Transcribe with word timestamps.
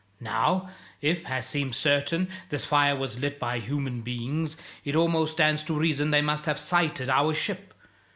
Now, 0.19 0.71
if, 0.99 1.27
as 1.27 1.45
seems 1.45 1.77
certain, 1.77 2.27
this 2.49 2.65
fire 2.65 2.95
was 2.95 3.19
lit 3.19 3.37
by 3.39 3.59
human 3.59 4.01
beings, 4.01 4.57
it 4.83 4.95
almost 4.95 5.33
stands 5.33 5.61
to 5.65 5.75
reason 5.77 6.09
they 6.09 6.23
must 6.23 6.45
have 6.45 6.59
sighted 6.59 7.07
our 7.07 7.35
ship. 7.35 7.71